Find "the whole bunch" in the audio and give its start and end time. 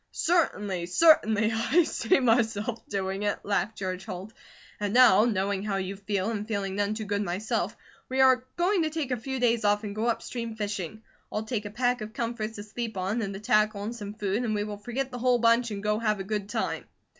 15.11-15.69